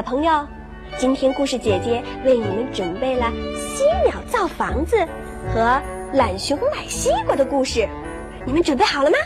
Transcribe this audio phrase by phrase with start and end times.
[0.00, 0.46] 小朋友，
[0.96, 4.96] 今天故事姐姐为你们准备了犀鸟造房子
[5.52, 5.78] 和
[6.14, 7.86] 懒熊买西瓜的故事，
[8.46, 9.18] 你们准备好了吗？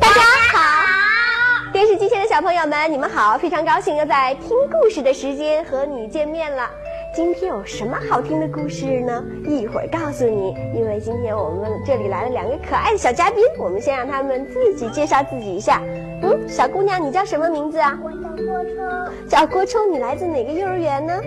[0.00, 0.22] 大家
[0.54, 3.36] 好，电视机前的小朋友们，你们好！
[3.36, 6.70] 非常高兴又在听故事的时间和你见面了。
[7.14, 9.24] 今天有什么好听的故事呢？
[9.46, 10.52] 一会儿告诉你。
[10.74, 15.80] 因为今天我们这里来了两个可爱的小嘉宾，我们先让他们自己介绍自己一下。
[16.22, 17.96] 嗯，小姑娘，你叫什么名字啊？
[18.02, 19.28] 我叫郭冲。
[19.28, 21.20] 叫郭冲，你来自哪个幼儿园呢？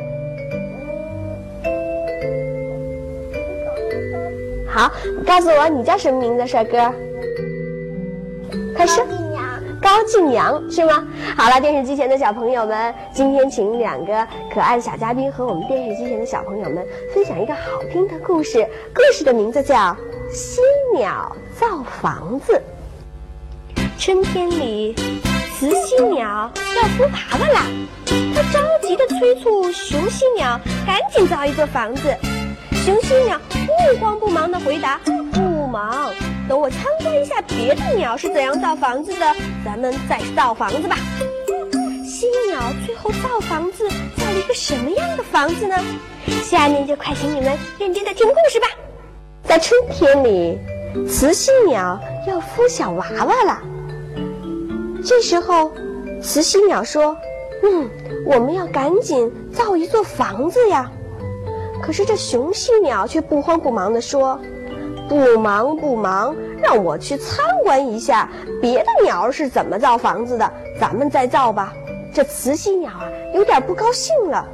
[4.67, 4.91] 好，
[5.25, 6.94] 告诉我你叫什么名字，帅哥？
[8.75, 9.02] 开始。
[9.87, 11.07] 高静阳是吗？
[11.37, 18.67] 好了，电视机前的小朋友们，今天请两个可爱的小嘉宾和我们电视机前的小朋友们分享一个好听的故事。
[18.94, 19.75] 故事的名字叫
[20.29, 20.59] 《犀
[20.94, 22.61] 鸟造房子》。
[23.97, 24.94] 春天里，
[25.57, 27.61] 雌犀鸟要孵娃娃啦，
[28.35, 32.13] 它着急地催促雄犀鸟赶紧造一座房子。
[32.73, 34.99] 雄犀鸟不慌不忙地回答
[35.31, 36.11] ：“不忙。”
[36.48, 40.95] 等我参观一下别的鸟是怎样造房子的，咱们再造房子吧。
[42.06, 45.75] 犀鸟最后造房子，造了一个什么样的房子呢？
[46.44, 48.68] 下面就快请你们认真的听故事吧。
[49.44, 50.58] 在春天里，
[51.06, 53.62] 雌犀鸟要孵小娃娃了。
[55.06, 55.72] 这时候，
[56.22, 57.16] 雌犀鸟说
[57.64, 57.90] ：“嗯，
[58.25, 60.90] 我们要赶紧造一座房子呀。”
[61.84, 64.40] 可是这雄犀鸟却不慌不忙地说。
[65.08, 68.30] 不忙不忙，让我去参观一下
[68.61, 71.73] 别的鸟是怎么造房子的，咱们再造吧。
[72.13, 74.47] 这雌犀鸟啊，有点不高兴了，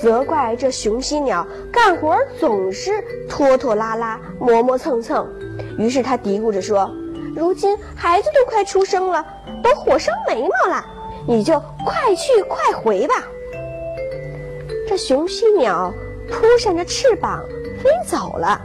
[0.00, 2.92] 责怪这雄犀鸟干活总是
[3.28, 5.28] 拖拖拉拉、磨磨蹭蹭。
[5.78, 6.90] 于是他嘀咕着说
[7.36, 9.24] ：“如今孩子都快出生了，
[9.62, 10.84] 都火烧眉毛了，
[11.26, 13.14] 你就快去快回吧。”
[14.88, 15.92] 这雄犀鸟
[16.30, 17.42] 扑扇着翅膀
[17.82, 18.60] 飞走了。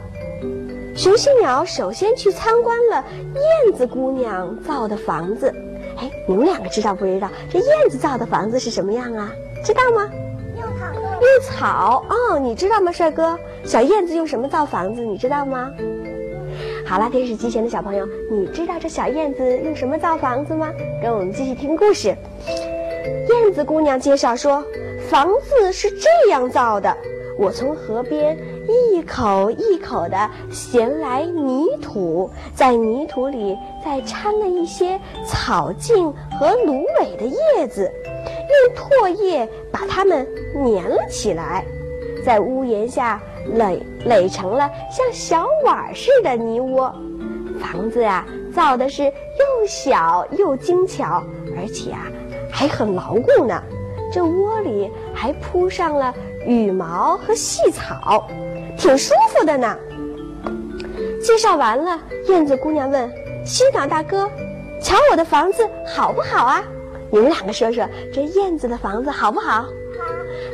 [0.98, 3.04] 雄犀鸟首先去参观了
[3.36, 5.46] 燕子姑娘造的房子。
[5.96, 9.32] 哎，你们两个知道不知道这燕子造的房子是什么样啊？
[9.64, 10.10] 知道吗？
[10.56, 10.86] 用草。
[11.20, 13.38] 用草哦，你知道吗，帅哥？
[13.64, 15.00] 小燕子用什么造房子？
[15.00, 15.70] 你知道吗？
[16.84, 20.68] 好了，电视机前的小朋友，你知道这小燕子用什么造房子吗？
[21.00, 22.08] 跟我们继续听故事。
[22.08, 24.64] 燕子姑娘介绍说，
[25.08, 26.92] 房子是这样造的。
[27.38, 28.36] 我从河边
[28.68, 37.90] 一口一口地衔来泥土，在泥土里再掺了一些草茎和芦苇的叶子，
[38.26, 41.64] 用唾液把它们粘了起来，
[42.24, 43.20] 在屋檐下
[43.54, 46.94] 垒垒成了像小碗似的泥窝。
[47.58, 51.22] 房子呀，造的是又小又精巧，
[51.56, 52.06] 而且啊，
[52.50, 53.62] 还很牢固呢。
[54.12, 56.14] 这窝里还铺上了。
[56.46, 58.26] 羽毛和细草，
[58.78, 59.76] 挺舒服的呢。
[61.20, 63.10] 介绍完了，燕子姑娘问
[63.44, 64.30] 西鸟大哥
[64.80, 66.64] ：“瞧我的房子好不好啊？”
[67.10, 69.62] 你们两个说说，这燕子的房子好不好？
[69.62, 69.68] 好。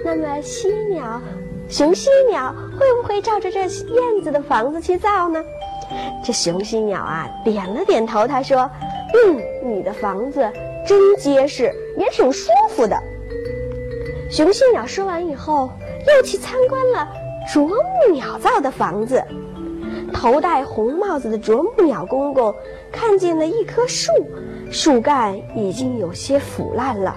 [0.04, 1.20] 那么犀鸟、
[1.68, 3.68] 雄犀鸟会不会照着这燕
[4.22, 5.44] 子的房子去造呢？
[6.24, 8.68] 这雄犀鸟啊，点了点头，他说
[9.14, 10.50] ：“嗯，你的房子
[10.86, 12.98] 真结实，也挺舒服的。”
[14.30, 15.70] 雄犀鸟说完以后。
[16.06, 17.08] 又去参观了
[17.52, 19.22] 啄木鸟造的房子，
[20.12, 22.54] 头戴红帽子的啄木鸟公公
[22.90, 24.12] 看见了一棵树，
[24.70, 27.14] 树干已经有些腐烂了。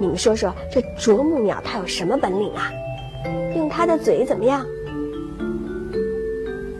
[0.00, 2.70] 你们说说，这啄木鸟它有什么本领啊？
[3.56, 4.66] 用它的嘴怎么样？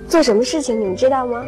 [0.09, 0.81] 做什么事情？
[0.81, 1.45] 你们知道吗？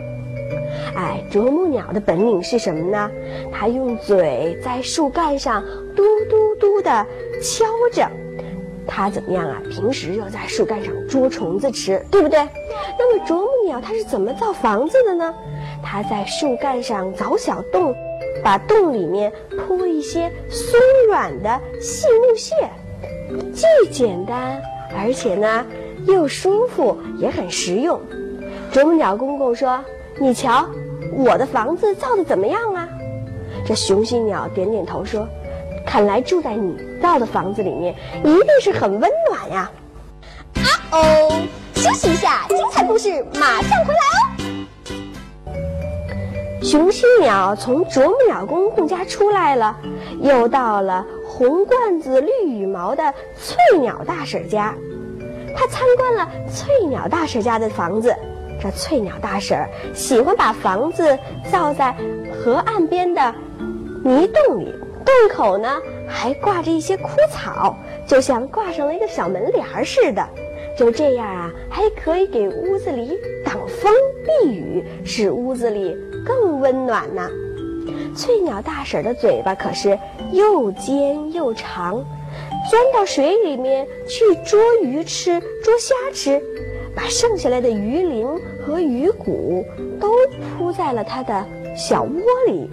[0.95, 3.11] 哎，啄木鸟的本领是什么呢？
[3.53, 5.63] 它用嘴在树干上
[5.95, 7.07] 嘟嘟嘟地
[7.43, 8.09] 敲着。
[8.87, 9.63] 它怎么样啊？
[9.71, 12.39] 平时就在树干上捉虫子吃，对不对？
[12.99, 15.35] 那么啄木鸟它是怎么造房子的呢？
[15.83, 17.95] 它在树干上凿小洞，
[18.43, 20.79] 把洞里面铺一些松
[21.09, 22.55] 软的细木屑，
[23.53, 24.61] 既简单，
[24.97, 25.65] 而且呢
[26.07, 28.01] 又舒服，也很实用。
[28.73, 29.85] 啄木鸟公公说
[30.19, 30.67] ：“你瞧，
[31.13, 32.89] 我的房子造的怎么样啊？”
[33.65, 35.29] 这雄性鸟点点头说。
[35.91, 39.69] 看来住在你造的房子里面一定是很温暖呀！
[40.55, 41.43] 啊哦，
[41.75, 45.43] 休息一下，精彩故事马上回来哦。
[46.63, 49.77] 雄犀鸟从啄木鸟公公家出来了，
[50.21, 54.73] 又到了红冠子、绿羽毛的翠鸟大婶家。
[55.57, 58.15] 他参观了翠鸟大婶家的房子。
[58.63, 59.59] 这翠鸟大婶
[59.93, 61.19] 喜欢把房子
[61.51, 61.93] 造在
[62.33, 63.35] 河岸边的
[64.05, 64.73] 泥洞里。
[65.05, 65.69] 洞口呢，
[66.07, 67.77] 还挂着一些枯草，
[68.07, 70.27] 就像挂上了一个小门帘似的。
[70.77, 73.93] 就这样啊，还可以给屋子里挡风
[74.25, 77.29] 避雨，使屋子里更温暖呢。
[78.17, 79.99] 翠鸟大婶的嘴巴可是
[80.33, 82.05] 又尖又长，
[82.71, 86.41] 钻到水里面去捉鱼吃、捉虾吃，
[86.95, 88.27] 把剩下来的鱼鳞
[88.65, 89.65] 和鱼骨
[90.01, 90.13] 都
[90.57, 91.45] 铺在了它的
[91.77, 92.11] 小窝
[92.47, 92.71] 里。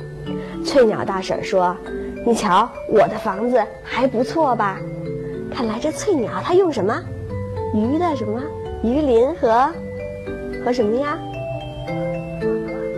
[0.66, 1.76] 翠鸟大婶说
[2.28, 4.82] ：“你瞧，我的房子还不错吧？
[5.50, 7.02] 看来这翠鸟它用什么？”
[7.74, 8.44] 鱼的什么
[8.84, 9.70] 鱼鳞和
[10.62, 11.18] 和什么呀？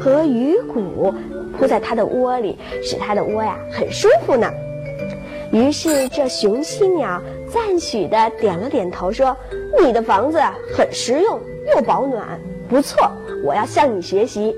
[0.02, 1.14] 和鱼骨
[1.56, 4.52] 铺在它的窝里，使它的窝呀很舒服呢。
[5.52, 9.38] 于是这雄犀鸟赞许的点了点头，说
[9.80, 10.42] ：“你的房子
[10.76, 11.40] 很实用
[11.76, 12.26] 又保暖，
[12.68, 13.12] 不错，
[13.46, 14.56] 我要向你学习。”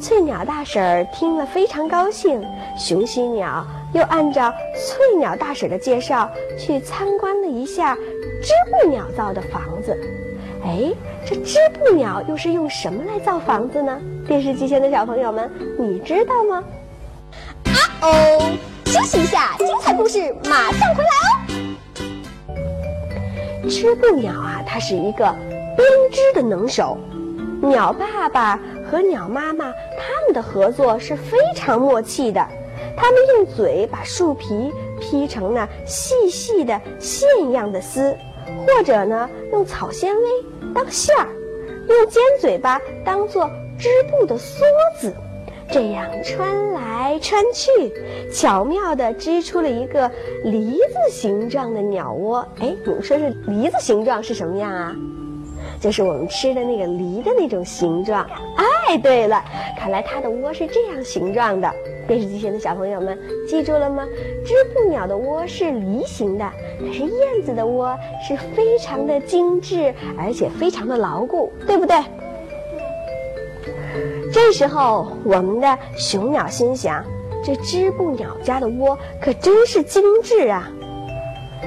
[0.00, 2.42] 翠鸟大婶儿听了非常高兴，
[2.80, 7.94] 雄心鸟又按照翠鸟大婶的介绍去参观了一下。
[8.42, 9.94] 织布鸟造的房子，
[10.64, 10.90] 哎，
[11.26, 14.00] 这织布鸟又是用什么来造房子呢？
[14.26, 16.64] 电视机前的小朋友们，你知道吗？
[17.66, 18.40] 啊哦，
[18.86, 21.36] 休息一下，精彩故事马上回来哦。
[23.68, 25.26] 织布鸟啊，它是一个
[25.76, 26.96] 编织的能手。
[27.60, 28.58] 鸟爸爸
[28.90, 32.40] 和鸟妈妈他们的合作是非常默契的，
[32.96, 38.16] 他们用嘴把树皮劈成那细细的线样的丝。
[38.66, 40.22] 或者呢，用草纤维
[40.74, 41.28] 当线儿，
[41.88, 43.48] 用尖嘴巴当做
[43.78, 44.62] 织布的梭
[44.98, 45.14] 子，
[45.70, 47.70] 这样穿来穿去，
[48.32, 50.10] 巧妙地织出了一个
[50.42, 52.44] 梨子形状的鸟窝。
[52.58, 54.96] 哎，你们说这梨子形状是什么样啊？
[55.80, 58.24] 就是我们吃的那个梨的那种形状。
[58.56, 59.42] 哎，对了，
[59.78, 61.72] 看来它的窝是这样形状的。
[62.06, 63.16] 电视机前的小朋友们
[63.48, 64.06] 记住了吗？
[64.44, 66.44] 织布鸟的窝是梨形的，
[66.78, 67.96] 可是燕子的窝
[68.26, 71.96] 是非常的精致，而且非常的牢固，对不对？
[74.32, 77.04] 这时候，我们的雄鸟心想：
[77.44, 80.68] 这织布鸟家的窝可真是精致啊！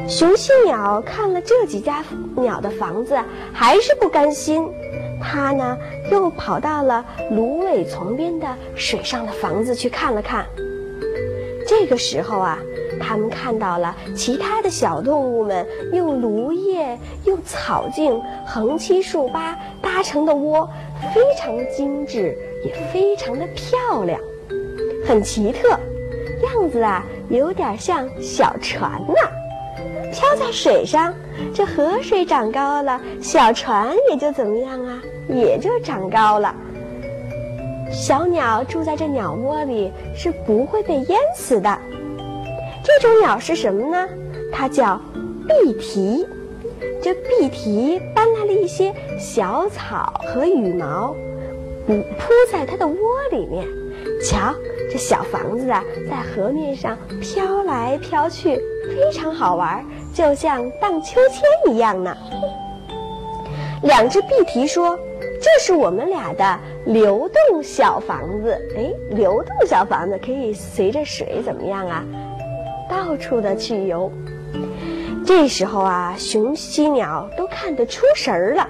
[0.08, 2.04] 雄性鸟看了这几家
[2.36, 3.18] 鸟的房子，
[3.54, 4.68] 还是不甘心。
[5.22, 5.78] 它呢，
[6.12, 10.46] 又跑到了芦苇丛边的水上的房子去看了看。
[11.66, 12.60] 这个时候啊，
[13.00, 20.70] 他们看到了其他的小动物们用芦叶、用草茎横七竖八搭成的窝，
[21.14, 24.20] 非常精致，也非常的漂亮，
[25.08, 25.70] 很奇特，
[26.44, 29.14] 样子啊，有点像小船呢。
[30.14, 31.12] 漂在水上，
[31.54, 35.02] 这河水长高了，小船也就怎么样啊？
[35.28, 36.56] 也就长高了。
[37.92, 41.78] 小鸟住在这鸟窝里是不会被淹死的。
[42.84, 44.08] 这种鸟是什么呢？
[44.52, 45.02] 它叫
[45.48, 46.28] 碧啼。
[47.02, 51.16] 这碧啼搬来了一些小草和羽毛，
[51.88, 52.96] 铺铺在它的窝
[53.32, 53.66] 里面。
[54.22, 54.54] 瞧，
[54.92, 58.56] 这小房子啊，在河面上飘来飘去，
[58.88, 59.86] 非常好玩。
[60.14, 62.16] 就像荡秋千一样呢。
[63.82, 64.98] 两只碧啼说
[65.42, 68.58] ：“这是我们俩的流动小房子。
[68.78, 72.06] 哎，流动小房子可以随着水怎么样啊？
[72.90, 74.12] 到处的去游。”
[75.26, 78.68] 这时候啊，雄犀鸟都看得出神儿了。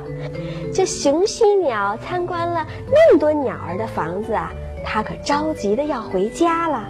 [0.73, 4.51] 这雄犀鸟参观了那么多鸟儿的房子啊，
[4.85, 6.88] 它可着急的要回家了。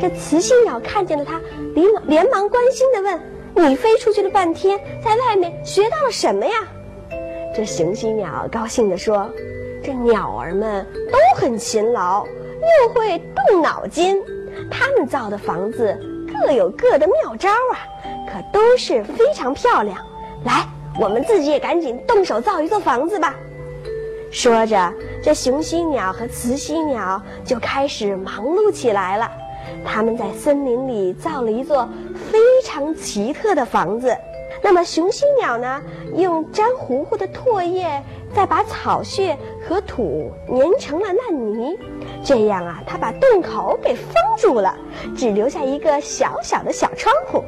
[0.00, 1.40] 这雌犀鸟看见了它，
[1.74, 3.35] 连连忙关心的问。
[3.56, 6.52] 你飞出去了半天，在外面学到了什么呀？
[7.54, 9.30] 这雄犀鸟高兴地说
[9.82, 12.24] ：“这鸟儿们都很勤劳，
[12.82, 14.22] 又会动脑筋，
[14.70, 15.98] 他们造的房子
[16.30, 17.80] 各有各的妙招啊，
[18.30, 19.98] 可都是非常漂亮。
[20.44, 20.66] 来，
[21.00, 23.34] 我们自己也赶紧动手造一座房子吧。”
[24.30, 29.30] 说着，这雄犀鸟和雌犀鸟就开始忙碌起来了。
[29.84, 31.88] 他们在森林里造了一座
[32.30, 32.38] 非
[32.76, 34.14] 常奇特的房子。
[34.62, 35.82] 那么雄犀鸟呢，
[36.14, 38.02] 用粘糊糊的唾液，
[38.34, 39.34] 再把草屑
[39.66, 41.74] 和土粘成了烂泥，
[42.22, 44.76] 这样啊，它把洞口给封住了，
[45.16, 47.42] 只留下一个小小的小窗户。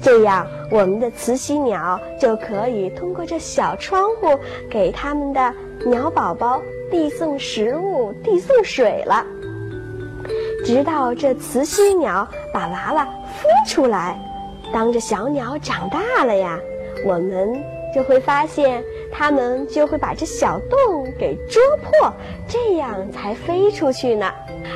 [0.00, 4.38] 这样，我们的雌犀鸟就可以通过这小窗户，
[4.70, 5.52] 给他们的
[5.84, 9.26] 鸟宝宝递送食物、递送水了。
[10.64, 14.16] 直到这雌犀鸟把娃娃孵出来，
[14.72, 16.58] 当这小鸟长大了呀，
[17.04, 17.62] 我们
[17.94, 22.12] 就会发现它们就会把这小洞给啄破，
[22.48, 24.32] 这样才飞出去呢。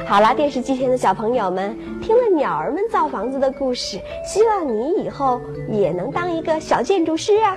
[0.06, 7.56] 好了，电视机前的小朋友们，听了鸟儿们造房子的故事，希望你以后也能当一个小建筑师啊！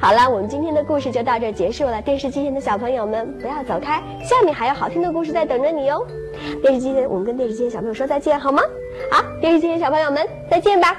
[0.00, 2.00] 好了，我们今天的故事就到这结束了。
[2.00, 6.06] 电视机前的小朋友们，不要走开，下面还有好听的故事在等着你哦。
[6.62, 8.62] 电视机前，我们跟电视机前小朋友说再见好吗？
[9.10, 10.96] 好，电视机前小朋友们，再见吧。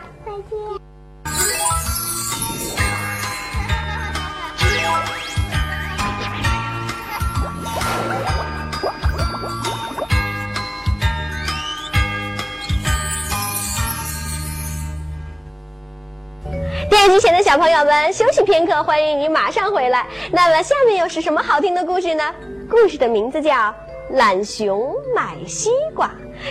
[17.48, 20.06] 小朋友们，休息片刻，欢迎你马上回来。
[20.34, 22.22] 那么下面又是什么好听的故事呢？
[22.70, 23.54] 故事的名字叫
[24.10, 26.08] 《懒熊买西瓜》。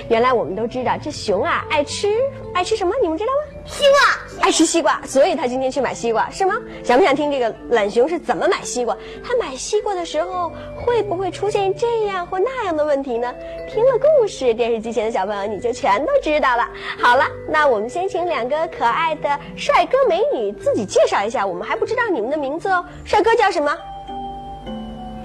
[0.09, 2.09] 原来我们都知道，这熊啊爱吃
[2.55, 2.95] 爱吃什么？
[3.03, 3.56] 你们知道吗？
[3.67, 6.55] 西瓜，爱吃西瓜，所以他今天去买西瓜，是吗？
[6.85, 8.97] 想不想听这个懒熊是怎么买西瓜？
[9.25, 13.33] 他买西瓜的时候会不会出现这样或那样的问题呢？
[13.69, 16.69] 听了故事，电视机前的小朋友你就全都知道了。
[17.03, 22.85] 好了，那我们先请两个可爱的帅哥美女自己介绍一下，我们还不知道你们的名字哦。
[23.05, 23.77] 帅哥叫什么？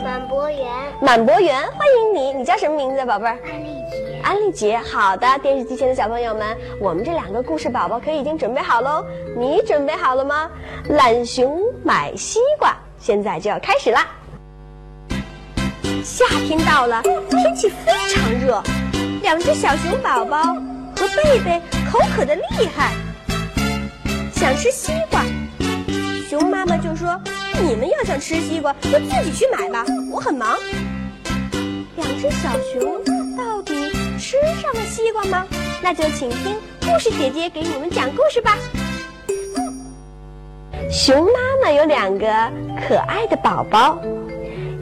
[0.04, 0.68] 满博园，
[1.00, 2.34] 满博园，欢迎你。
[2.34, 3.38] 你叫什么名字，宝贝儿？
[4.24, 10.50] 安利姐，好的，电视机前的小朋友们，我们这两个故事宝宝可已经准备好喽，你准备好了吗？
[10.90, 14.08] 懒熊买西瓜，现在就要开始啦。
[16.04, 18.62] 夏天到了，天气非常热，
[19.22, 20.44] 两只小熊宝宝
[20.96, 21.62] 和贝贝
[21.92, 22.94] 口渴的厉害，
[24.34, 25.24] 想吃西瓜。
[26.30, 27.20] 熊妈妈就说
[27.62, 30.58] ：“你们要想吃西瓜，就自己去买吧，我很忙。”
[31.98, 33.04] 两只小熊
[33.36, 33.81] 到底
[34.22, 35.48] 吃上了西瓜吗？
[35.82, 38.56] 那就请听故事姐姐给你们讲故事吧。
[40.92, 42.28] 熊妈妈有两个
[42.88, 44.00] 可爱的宝宝，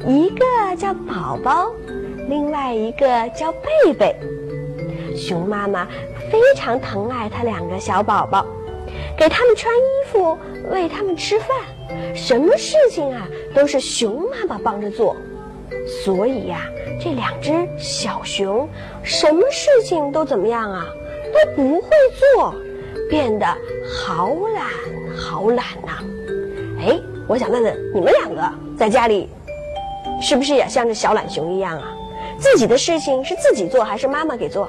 [0.05, 1.71] 一个叫宝宝，
[2.27, 4.13] 另外一个叫贝贝。
[5.15, 5.87] 熊妈妈
[6.29, 8.45] 非常疼爱它两个小宝宝，
[9.17, 10.37] 给他们穿衣服，
[10.69, 11.47] 喂他们吃饭，
[12.13, 15.15] 什么事情啊都是熊妈妈帮着做。
[16.03, 16.69] 所以呀、
[17.01, 18.67] 这两只小熊
[19.03, 20.85] 什么事情都怎么样啊？
[21.33, 21.89] 都不会
[22.35, 22.55] 做，
[23.09, 23.45] 变得
[23.87, 24.65] 好懒
[25.15, 26.03] 好懒呐、
[26.79, 28.41] 哎，我想问问你们两个
[28.77, 29.29] 在家里，
[30.21, 31.95] 是不是也像这小懒熊一样啊？
[32.39, 34.67] 自己的事情是自己做还是妈妈给做？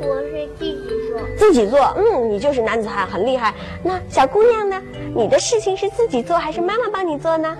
[0.00, 0.78] 我是自己
[1.10, 3.52] 做，自己做，嗯，你就是男子汉，很厉害。
[3.82, 4.82] 那小姑娘呢？
[5.14, 7.56] 你的事情是自己做还是妈妈帮你做呢？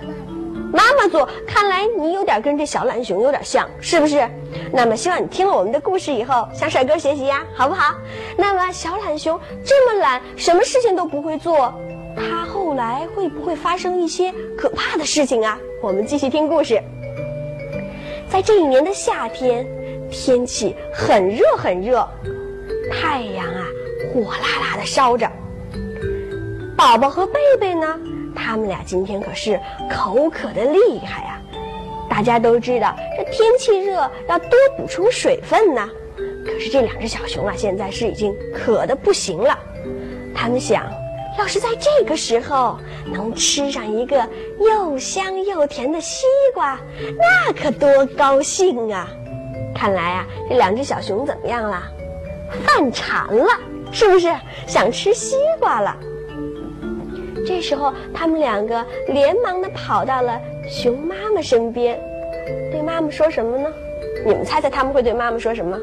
[0.77, 4.29] 妈妈做，看来你有点跟这小懒熊有点像，是不是？
[4.71, 7.95] 那么希望你听了我们的故事以后，向帅哥学习呀，好不好？
[8.37, 11.73] 那么小懒熊这么懒，什么事情都不会做，
[12.15, 15.57] 它后来会不会发生一些可怕的事情啊？
[15.81, 16.79] 我们继续听故事。
[18.29, 19.65] 在这一年的夏天，
[20.11, 22.07] 天气很热很热，
[22.91, 23.65] 太阳啊
[24.13, 25.27] 火辣辣的烧着。
[26.77, 27.99] 宝宝和贝贝呢，
[28.37, 31.41] 他们俩今天可是口渴的厉害呀、
[32.07, 35.89] 大家都知道，这天气热要多补充水分呢。
[36.45, 39.57] 可是这两只小熊啊，现在是已经渴的不行了。
[40.33, 40.85] 他们想，
[41.37, 42.77] 要是在这个时候
[43.11, 44.27] 能吃上一个
[44.59, 46.79] 又香又甜的西瓜，
[47.17, 49.09] 那可多高兴啊！
[49.75, 51.83] 看来啊，这两只小熊怎么样了？
[52.65, 53.47] 犯馋了，
[53.91, 54.33] 是不是
[54.65, 55.97] 想吃西瓜了？
[57.47, 60.37] 这时候，他们两个连忙的跑到了
[60.69, 61.97] 熊妈妈身边，
[62.69, 63.71] 对妈妈说什么呢？
[64.25, 65.79] 你们猜猜他们会对妈妈说什么？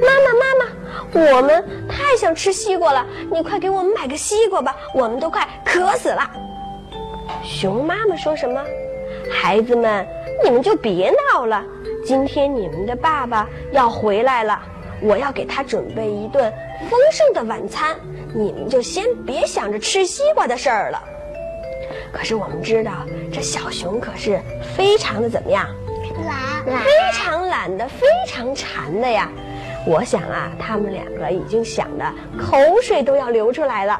[0.00, 6.22] 妈妈，妈妈，我们太想吃西瓜了，你快给我们买个西瓜吧，我们都快渴死了。
[7.42, 8.62] 熊妈妈说什么？
[9.32, 10.06] 孩子们，
[10.44, 11.64] 你们就别闹了，
[12.04, 14.60] 今天你们的爸爸要回来了，
[15.00, 16.52] 我要给他准备一顿
[16.88, 17.96] 丰盛的晚餐，
[18.34, 21.02] 你们就先别想着吃西瓜的事儿了。
[22.12, 24.40] 可是我们知道，这小熊可是
[24.76, 25.66] 非常的怎么样？
[26.66, 29.30] 懒非常懒的，非常馋的呀。
[29.86, 32.04] 我想啊，他们两个已经想的
[32.38, 33.98] 口水都要流出来了。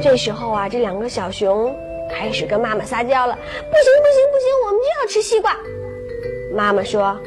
[0.00, 1.74] 这时候啊，这两个小熊
[2.08, 5.56] 开始跟妈妈撒娇了：“不行不行不行，我们就要吃西瓜。”
[6.54, 7.18] 妈妈说：“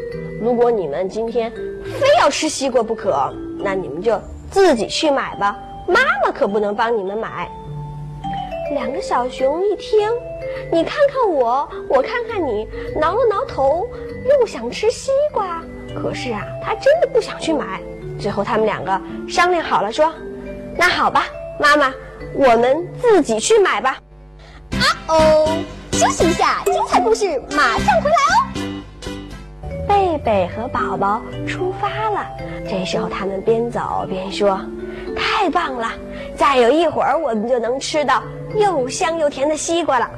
[0.42, 4.20] 如果你们今天非要吃西瓜不可，那你们就
[4.52, 7.50] 自己去买吧，妈妈可不能帮你们买。”
[8.76, 10.10] 两个小熊一听，
[10.72, 13.88] 你看看我，我看看你，挠了挠头，
[14.30, 15.62] 又想吃西瓜，
[15.96, 17.82] 可是啊，他真的不想去买。
[18.20, 20.14] 最后他们两个商量好了，说
[20.78, 21.26] ：“那好吧，
[21.60, 21.94] 妈妈，
[22.34, 23.98] 我们自己去买吧。”
[24.80, 25.58] 啊哦，
[25.92, 28.71] 休息一下，精彩故事马上回来哦。
[29.92, 32.26] 贝贝和宝宝出发了，
[32.66, 34.58] 这时候他们边走边说
[35.18, 35.92] ：“太棒了，
[36.34, 38.24] 再有一会儿我们就能吃到
[38.56, 40.10] 又香又甜的西瓜了。”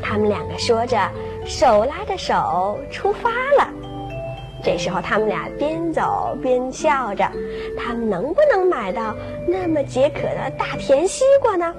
[0.00, 0.96] 他们两个说着，
[1.44, 3.68] 手拉着手出发了。
[4.62, 7.28] 这时候他们俩边走边笑着，
[7.76, 9.12] 他们能不能买到
[9.44, 11.74] 那么解渴的大甜西瓜呢？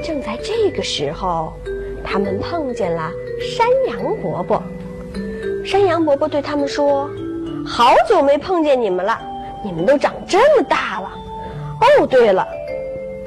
[0.00, 1.52] 正在这个时候，
[2.04, 3.10] 他们碰见了
[3.40, 4.62] 山羊伯伯。
[5.64, 7.08] 山羊伯伯对他们说
[7.66, 9.18] ：“好久没碰见你们了，
[9.64, 11.10] 你们都长这么大了。
[11.80, 12.46] 哦，对了，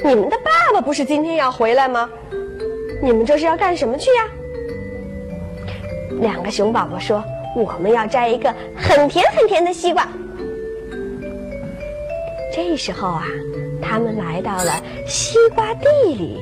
[0.03, 2.07] 你们的爸爸不是今天要回来吗？
[3.01, 4.27] 你们这是要干什么去呀？”
[6.21, 7.23] 两个熊宝宝说
[7.57, 10.07] ：“我们要摘一个很甜很甜的西瓜。”
[12.53, 13.25] 这时候啊，
[13.81, 14.71] 他们来到了
[15.07, 16.39] 西瓜地里。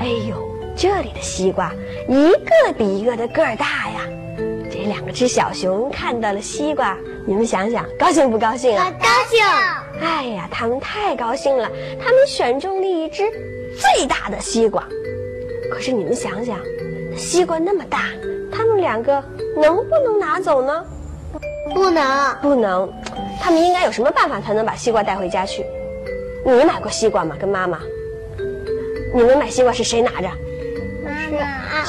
[0.00, 0.36] 哎呦，
[0.74, 1.70] 这里的西瓜
[2.08, 4.00] 一个比一个的个儿大呀！
[4.88, 8.90] 这两只小熊看到了西瓜，你们想想，高兴不高兴啊？
[8.98, 9.38] 高兴！
[10.00, 11.70] 哎呀，他们太高兴了，
[12.02, 13.22] 他们选中了一只
[13.76, 14.82] 最大的西瓜。
[15.70, 16.58] 可是你们想想，
[17.14, 18.04] 西瓜那么大，
[18.50, 19.22] 他们两个
[19.60, 20.82] 能不能拿走呢？
[21.74, 22.90] 不能，不能。
[23.42, 25.66] 他们应该有什么办法才能把西瓜带回家去？
[26.46, 27.36] 你买过西瓜吗？
[27.38, 27.78] 跟妈妈？
[29.14, 30.30] 你们买西瓜是谁拿着？
[31.28, 31.84] 是啊，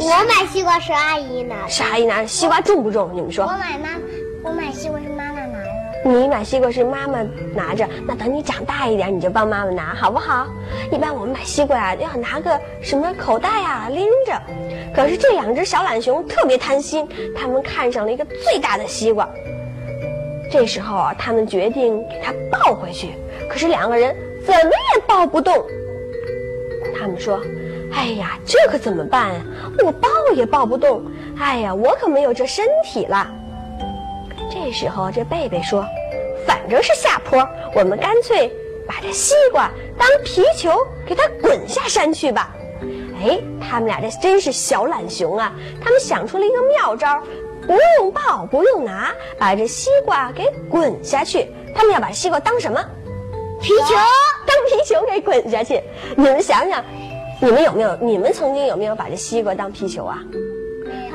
[0.00, 1.68] 我买西瓜是阿姨拿的。
[1.68, 2.26] 是阿姨拿着。
[2.26, 3.10] 西瓜重不重？
[3.12, 3.44] 你们说。
[3.44, 3.88] 我买妈，
[4.44, 5.68] 我买西瓜是妈妈拿的。
[6.04, 7.20] 你买西瓜是妈妈
[7.52, 10.46] 拿着，那等你长大一点，你就帮妈妈拿，好不好？
[10.92, 14.40] 一般我们买西瓜呀，要拿个什么口袋呀拎着。
[14.94, 19.28] 可是这两只小懒熊特别贪心，他们看上了一个最大的西瓜。
[20.50, 23.10] 这时候啊，他们决定给它抱回去。
[23.50, 24.14] 可是两个人
[24.46, 25.66] 怎么也抱不动。
[26.98, 27.40] 他们说
[27.92, 29.40] ：“哎呀，这可怎么办呀？
[29.84, 31.02] 我抱也抱不动。
[31.38, 33.26] 哎呀，我可没有这身体了。”
[34.50, 35.84] 这时候，这贝贝说
[36.46, 38.50] ：“反正是下坡，我们干脆
[38.86, 40.70] 把这西瓜当皮球，
[41.06, 42.54] 给它滚下山去吧。”
[43.20, 45.52] 哎，他们俩这真是小懒熊啊！
[45.82, 47.20] 他们想出了一个妙招，
[47.66, 51.52] 不用抱，不用拿，把这西瓜给滚下去。
[51.74, 52.80] 他们要把西瓜当什么？
[53.60, 53.96] 皮球，
[54.46, 55.82] 当皮球给滚下去。
[56.16, 56.84] 你们想想，
[57.40, 57.96] 你们有没有？
[58.00, 60.18] 你们曾经有没有把这西瓜当皮球啊？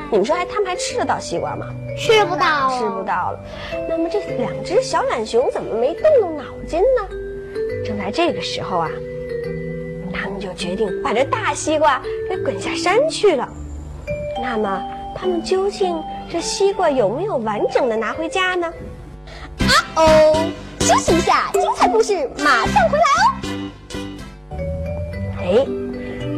[0.10, 1.68] 你们说还他们还吃得到西瓜吗？
[1.98, 3.40] 吃不到，吃不到了。
[3.90, 7.08] 那么这两只小懒熊怎么没动动脑筋呢？
[7.86, 8.90] 正在这个时候啊，
[10.14, 13.48] 他们就决定把这大西瓜给滚下山去了。
[14.42, 14.82] 那么
[15.16, 18.74] 他们究竟这西瓜有没有完整的拿回家呢？
[19.60, 23.28] 啊哦，休息一下，精彩故事马上回来哦。
[25.40, 25.68] 哎，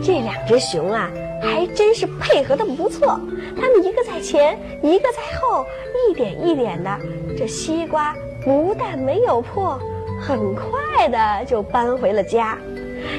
[0.05, 1.09] 这两只熊啊。
[1.41, 3.19] 还真是配合的不错，
[3.55, 5.65] 他们一个在前，一个在后，
[6.09, 6.97] 一点一点的，
[7.37, 9.79] 这西瓜不但没有破，
[10.19, 12.57] 很快的就搬回了家。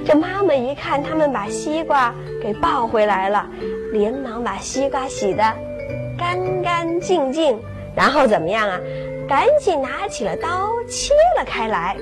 [0.05, 3.47] 这妈妈一看他们把西瓜给抱回来了，
[3.93, 5.45] 连忙把西瓜洗得
[6.19, 7.61] 干干净净，
[7.95, 8.81] 然后怎么样啊？
[9.29, 11.97] 赶紧拿起了刀切了开来。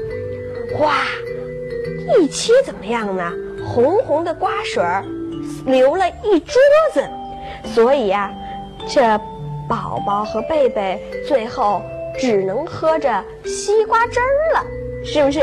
[0.80, 0.94] 哇，
[2.18, 3.30] 一切怎么样呢？
[3.66, 5.04] 红红的瓜水儿。
[5.66, 6.54] 流了一桌
[6.92, 7.02] 子，
[7.64, 8.30] 所以呀，
[8.86, 9.18] 这
[9.68, 11.80] 宝宝和贝贝最后
[12.18, 14.64] 只能喝着西瓜汁儿了，
[15.04, 15.42] 是不是？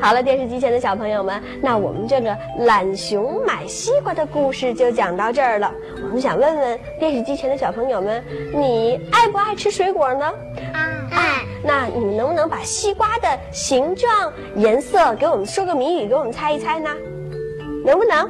[0.00, 5.72] 好了，电视机前的小朋友们，那我们这个懒熊买西瓜的故事就讲到这儿了。
[6.02, 8.22] 我们想问问电视机前的小朋友们，
[8.54, 10.32] 你爱不爱吃水果呢？
[11.10, 11.42] 爱。
[11.62, 16.90] 那你们能不能把西瓜的形状、颜色给我们说个谜语，给我们猜一猜呢？
[17.86, 18.28] 能不能？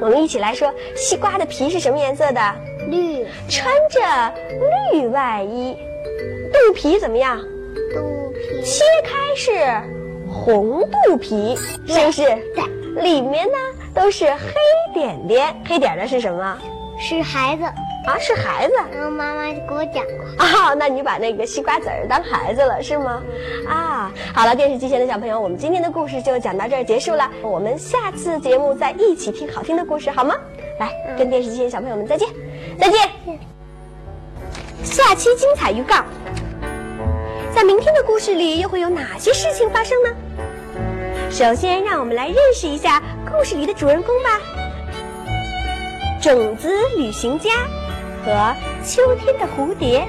[0.00, 2.40] 我们一起来说，西瓜的皮是什么颜色的？
[2.88, 3.24] 绿。
[3.48, 4.00] 穿着
[4.92, 5.76] 绿外衣，
[6.52, 7.38] 肚皮怎么样？
[7.94, 8.62] 肚皮。
[8.64, 9.80] 切开是
[10.28, 12.22] 红肚皮，是不是？
[12.54, 13.02] 对。
[13.02, 13.54] 里面呢
[13.94, 14.52] 都是黑
[14.92, 16.58] 点点，黑点的是什么？
[16.98, 17.62] 是孩子。
[18.08, 18.74] 啊，是孩子。
[18.90, 20.24] 然后妈妈给我讲过。
[20.38, 23.22] 啊，那你把那个西瓜籽儿当孩子了是吗？
[23.68, 27.30] 啊，好了，电视机前的小朋友，我们今天的故事就讲到这儿结束了。
[27.42, 30.34] 我们下次节目再一起听好听的故事好吗？
[30.80, 32.26] 来，跟电视机前的小朋友们再见，
[32.80, 32.98] 再见。
[34.82, 35.96] 下期精彩预告，
[37.54, 40.10] 在明天的故事里又会有哪些事情发生呢？
[41.30, 44.40] 首先，让我们来认识一下故事里的主人公吧。
[46.22, 47.50] 种子旅行家。
[48.28, 50.06] 和秋天的蝴蝶。